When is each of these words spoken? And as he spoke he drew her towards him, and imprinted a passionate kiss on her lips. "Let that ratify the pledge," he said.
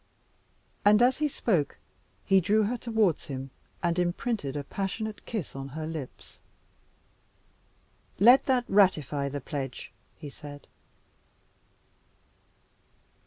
And 0.83 0.99
as 1.03 1.19
he 1.19 1.27
spoke 1.27 1.77
he 2.25 2.41
drew 2.41 2.63
her 2.63 2.75
towards 2.75 3.27
him, 3.27 3.51
and 3.83 3.99
imprinted 3.99 4.57
a 4.57 4.63
passionate 4.63 5.27
kiss 5.27 5.55
on 5.55 5.67
her 5.77 5.85
lips. 5.85 6.39
"Let 8.17 8.45
that 8.45 8.65
ratify 8.67 9.29
the 9.29 9.41
pledge," 9.41 9.91
he 10.15 10.31
said. 10.31 10.65